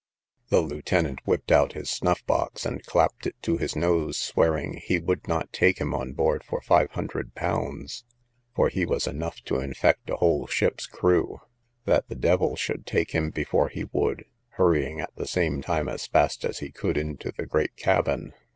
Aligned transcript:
The 0.49 0.61
lieutenant 0.61 1.19
whipped 1.27 1.51
out 1.51 1.73
his 1.73 1.87
snuff 1.87 2.25
box, 2.25 2.65
and 2.65 2.83
clapped 2.83 3.27
it 3.27 3.35
to 3.43 3.57
his 3.57 3.75
nose, 3.75 4.17
swearing, 4.17 4.77
he 4.83 4.97
would 4.99 5.27
not 5.27 5.53
take 5.53 5.79
him 5.79 5.93
on 5.93 6.13
board 6.13 6.43
for 6.43 6.59
five 6.59 6.89
hundred 6.93 7.35
pounds, 7.35 8.03
for 8.55 8.69
he 8.69 8.83
was 8.83 9.05
enough 9.05 9.41
to 9.41 9.59
infect 9.59 10.09
a 10.09 10.15
whole 10.15 10.47
ship's 10.47 10.87
crew; 10.87 11.39
that 11.85 12.09
the 12.09 12.15
devil 12.15 12.55
should 12.55 12.87
take 12.87 13.11
him 13.11 13.29
before 13.29 13.69
he 13.69 13.83
would—hurrying 13.91 14.99
at 14.99 15.15
the 15.17 15.27
same 15.27 15.61
time 15.61 15.87
as 15.87 16.07
fast 16.07 16.45
as 16.45 16.57
he 16.57 16.71
could 16.71 16.97
into 16.97 17.31
the 17.31 17.45
great 17.45 17.75
cabin. 17.75 18.33